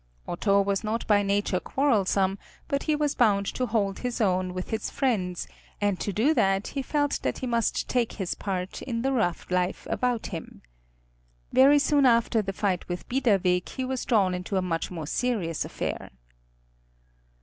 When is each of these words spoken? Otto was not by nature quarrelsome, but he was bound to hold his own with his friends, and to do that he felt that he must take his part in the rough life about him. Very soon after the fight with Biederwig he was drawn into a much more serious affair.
Otto 0.27 0.63
was 0.63 0.83
not 0.83 1.05
by 1.05 1.21
nature 1.21 1.59
quarrelsome, 1.59 2.39
but 2.67 2.81
he 2.85 2.95
was 2.95 3.13
bound 3.13 3.45
to 3.53 3.67
hold 3.67 3.99
his 3.99 4.19
own 4.19 4.51
with 4.51 4.71
his 4.71 4.89
friends, 4.89 5.47
and 5.79 5.99
to 5.99 6.11
do 6.11 6.33
that 6.33 6.69
he 6.69 6.81
felt 6.81 7.19
that 7.21 7.37
he 7.37 7.45
must 7.45 7.87
take 7.87 8.13
his 8.13 8.33
part 8.33 8.81
in 8.81 9.03
the 9.03 9.11
rough 9.11 9.51
life 9.51 9.85
about 9.91 10.25
him. 10.33 10.63
Very 11.53 11.77
soon 11.77 12.07
after 12.07 12.41
the 12.41 12.51
fight 12.51 12.89
with 12.89 13.07
Biederwig 13.09 13.69
he 13.69 13.85
was 13.85 14.03
drawn 14.03 14.33
into 14.33 14.57
a 14.57 14.61
much 14.63 14.89
more 14.89 15.05
serious 15.05 15.65
affair. 15.65 16.09